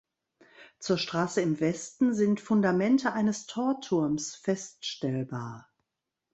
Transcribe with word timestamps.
Zur 0.79 0.97
Straße 0.97 1.41
im 1.41 1.59
Westen 1.59 2.15
sind 2.15 2.39
Fundamente 2.41 3.13
eines 3.13 3.45
Torturms 3.45 4.33
feststellbar. 4.33 5.69